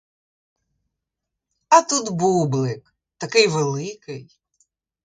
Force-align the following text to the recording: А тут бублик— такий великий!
А 1.75 1.83
тут 1.89 2.05
бублик— 2.19 2.81
такий 3.21 3.47
великий! 3.55 4.23